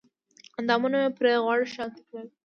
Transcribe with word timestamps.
اندامونه 0.57 0.97
مې 1.03 1.09
پرې 1.17 1.33
غوړ 1.43 1.59
شانتې 1.75 2.01
کړل 2.07 2.27